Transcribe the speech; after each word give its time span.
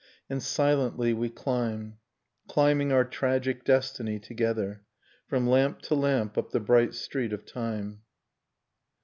And 0.31 0.41
silently 0.41 1.13
we 1.13 1.29
climb. 1.29 1.99
Climbing 2.47 2.91
our 2.91 3.05
tragic 3.05 3.63
destiny 3.63 4.17
together. 4.17 4.83
From 5.27 5.45
lamp 5.45 5.83
to 5.83 5.93
lamp 5.93 6.39
up 6.39 6.49
the 6.49 6.59
bright 6.59 6.95
street 6.95 7.31
of 7.33 7.45
time. 7.45 8.01